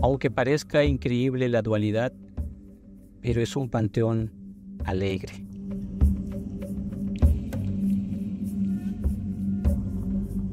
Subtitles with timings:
[0.00, 2.12] Aunque parezca increíble la dualidad,
[3.20, 4.32] pero es un panteón
[4.84, 5.44] alegre.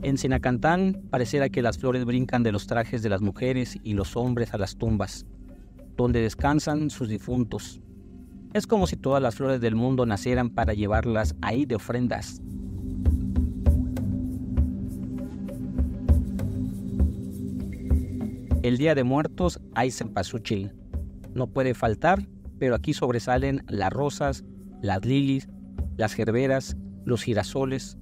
[0.02, 4.16] En Sinacantán pareciera que las flores brincan de los trajes de las mujeres y los
[4.16, 5.26] hombres a las tumbas,
[5.98, 7.82] donde descansan sus difuntos.
[8.54, 12.41] Es como si todas las flores del mundo nacieran para llevarlas ahí de ofrendas.
[18.66, 20.74] El Día de Muertos hay cempasúchil.
[21.36, 24.44] No puede faltar, pero aquí sobresalen las rosas,
[24.82, 25.48] las lilies,
[25.98, 27.98] las gerberas, los girasoles,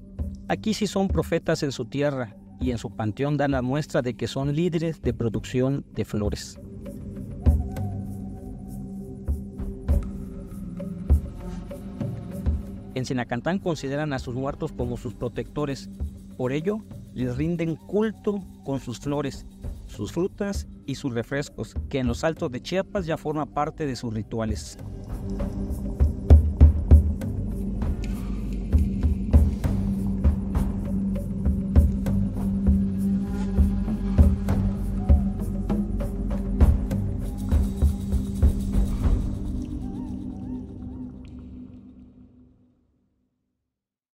[0.49, 4.15] Aquí sí son profetas en su tierra y en su panteón dan la muestra de
[4.15, 6.59] que son líderes de producción de flores.
[12.93, 15.89] En Sinacantán consideran a sus muertos como sus protectores,
[16.37, 16.79] por ello
[17.13, 19.45] les rinden culto con sus flores,
[19.93, 23.95] sus frutas y sus refrescos, que en los altos de Chiapas ya forma parte de
[23.95, 24.77] sus rituales.